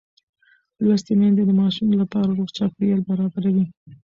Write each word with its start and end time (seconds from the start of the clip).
لوستې 0.83 1.13
میندې 1.19 1.43
د 1.45 1.51
ماشوم 1.59 1.89
لپاره 2.01 2.31
روغ 2.37 2.49
چاپېریال 2.57 3.01
برابروي. 3.09 3.65